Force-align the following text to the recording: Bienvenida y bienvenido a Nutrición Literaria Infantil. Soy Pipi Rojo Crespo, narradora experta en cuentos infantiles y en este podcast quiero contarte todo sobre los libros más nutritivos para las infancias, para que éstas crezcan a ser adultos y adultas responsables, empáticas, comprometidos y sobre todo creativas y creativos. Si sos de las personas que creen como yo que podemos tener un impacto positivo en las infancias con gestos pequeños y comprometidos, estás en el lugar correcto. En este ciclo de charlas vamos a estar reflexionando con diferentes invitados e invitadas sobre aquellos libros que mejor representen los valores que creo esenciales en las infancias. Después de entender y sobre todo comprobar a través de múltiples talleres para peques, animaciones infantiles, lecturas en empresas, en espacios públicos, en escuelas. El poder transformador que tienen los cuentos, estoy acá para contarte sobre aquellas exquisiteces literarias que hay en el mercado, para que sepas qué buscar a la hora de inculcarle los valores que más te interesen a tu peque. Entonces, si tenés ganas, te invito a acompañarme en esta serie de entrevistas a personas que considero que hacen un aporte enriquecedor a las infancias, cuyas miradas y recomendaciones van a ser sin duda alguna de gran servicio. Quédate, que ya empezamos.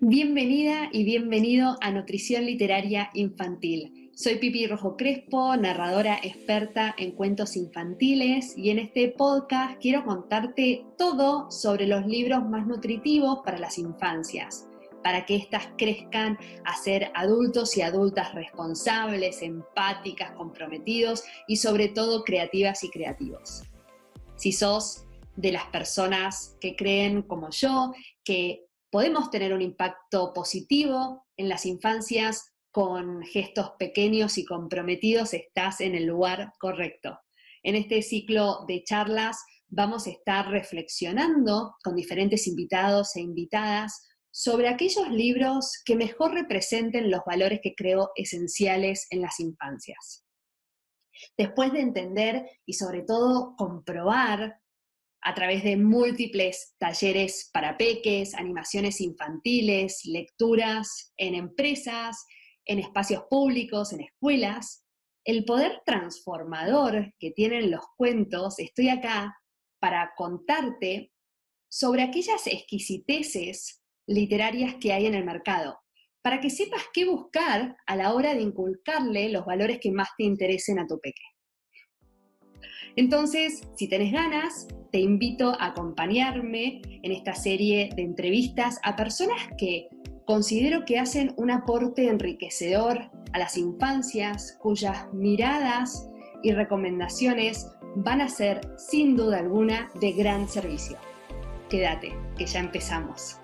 Bienvenida 0.00 0.90
y 0.92 1.02
bienvenido 1.02 1.76
a 1.80 1.90
Nutrición 1.90 2.46
Literaria 2.46 3.10
Infantil. 3.14 4.12
Soy 4.14 4.36
Pipi 4.36 4.68
Rojo 4.68 4.96
Crespo, 4.96 5.56
narradora 5.56 6.20
experta 6.22 6.94
en 6.96 7.10
cuentos 7.10 7.56
infantiles 7.56 8.56
y 8.56 8.70
en 8.70 8.78
este 8.78 9.08
podcast 9.08 9.76
quiero 9.80 10.04
contarte 10.04 10.86
todo 10.96 11.50
sobre 11.50 11.88
los 11.88 12.06
libros 12.06 12.48
más 12.48 12.64
nutritivos 12.68 13.40
para 13.44 13.58
las 13.58 13.76
infancias, 13.76 14.68
para 15.02 15.26
que 15.26 15.34
éstas 15.34 15.66
crezcan 15.76 16.38
a 16.64 16.76
ser 16.76 17.10
adultos 17.16 17.76
y 17.76 17.82
adultas 17.82 18.32
responsables, 18.36 19.42
empáticas, 19.42 20.30
comprometidos 20.36 21.24
y 21.48 21.56
sobre 21.56 21.88
todo 21.88 22.22
creativas 22.22 22.84
y 22.84 22.90
creativos. 22.90 23.64
Si 24.36 24.52
sos 24.52 25.06
de 25.34 25.50
las 25.50 25.64
personas 25.66 26.56
que 26.60 26.76
creen 26.76 27.22
como 27.22 27.50
yo 27.50 27.92
que 28.22 28.67
podemos 28.90 29.30
tener 29.30 29.52
un 29.52 29.62
impacto 29.62 30.32
positivo 30.32 31.26
en 31.36 31.48
las 31.48 31.66
infancias 31.66 32.52
con 32.70 33.22
gestos 33.22 33.72
pequeños 33.78 34.38
y 34.38 34.44
comprometidos, 34.44 35.34
estás 35.34 35.80
en 35.80 35.94
el 35.94 36.06
lugar 36.06 36.52
correcto. 36.58 37.18
En 37.62 37.74
este 37.74 38.02
ciclo 38.02 38.64
de 38.66 38.84
charlas 38.84 39.38
vamos 39.68 40.06
a 40.06 40.10
estar 40.10 40.48
reflexionando 40.48 41.74
con 41.82 41.96
diferentes 41.96 42.46
invitados 42.46 43.16
e 43.16 43.20
invitadas 43.20 44.06
sobre 44.30 44.68
aquellos 44.68 45.10
libros 45.10 45.82
que 45.84 45.96
mejor 45.96 46.32
representen 46.32 47.10
los 47.10 47.22
valores 47.26 47.60
que 47.62 47.74
creo 47.74 48.10
esenciales 48.14 49.06
en 49.10 49.22
las 49.22 49.40
infancias. 49.40 50.24
Después 51.36 51.72
de 51.72 51.80
entender 51.80 52.48
y 52.64 52.74
sobre 52.74 53.02
todo 53.02 53.56
comprobar 53.56 54.60
a 55.22 55.34
través 55.34 55.64
de 55.64 55.76
múltiples 55.76 56.74
talleres 56.78 57.50
para 57.52 57.76
peques, 57.76 58.34
animaciones 58.34 59.00
infantiles, 59.00 60.02
lecturas 60.04 61.12
en 61.16 61.34
empresas, 61.34 62.24
en 62.64 62.78
espacios 62.78 63.24
públicos, 63.28 63.92
en 63.92 64.02
escuelas. 64.02 64.84
El 65.24 65.44
poder 65.44 65.82
transformador 65.84 67.12
que 67.18 67.32
tienen 67.32 67.70
los 67.70 67.84
cuentos, 67.96 68.58
estoy 68.58 68.88
acá 68.88 69.34
para 69.80 70.12
contarte 70.16 71.12
sobre 71.70 72.02
aquellas 72.02 72.46
exquisiteces 72.46 73.82
literarias 74.06 74.76
que 74.80 74.92
hay 74.92 75.06
en 75.06 75.14
el 75.14 75.24
mercado, 75.24 75.78
para 76.22 76.40
que 76.40 76.50
sepas 76.50 76.82
qué 76.92 77.04
buscar 77.04 77.76
a 77.86 77.96
la 77.96 78.14
hora 78.14 78.34
de 78.34 78.40
inculcarle 78.40 79.28
los 79.28 79.44
valores 79.44 79.78
que 79.80 79.92
más 79.92 80.08
te 80.16 80.24
interesen 80.24 80.78
a 80.78 80.86
tu 80.86 80.98
peque. 80.98 81.22
Entonces, 82.96 83.62
si 83.76 83.88
tenés 83.88 84.12
ganas, 84.12 84.68
te 84.90 85.00
invito 85.00 85.54
a 85.60 85.66
acompañarme 85.66 86.80
en 87.02 87.12
esta 87.12 87.34
serie 87.34 87.90
de 87.94 88.02
entrevistas 88.02 88.78
a 88.82 88.96
personas 88.96 89.48
que 89.58 89.88
considero 90.24 90.84
que 90.84 90.98
hacen 90.98 91.32
un 91.36 91.50
aporte 91.50 92.08
enriquecedor 92.08 93.10
a 93.32 93.38
las 93.38 93.56
infancias, 93.56 94.58
cuyas 94.60 95.12
miradas 95.12 96.08
y 96.42 96.52
recomendaciones 96.52 97.66
van 97.96 98.20
a 98.20 98.28
ser 98.28 98.60
sin 98.76 99.16
duda 99.16 99.38
alguna 99.38 99.90
de 100.00 100.12
gran 100.12 100.48
servicio. 100.48 100.96
Quédate, 101.68 102.14
que 102.36 102.46
ya 102.46 102.60
empezamos. 102.60 103.38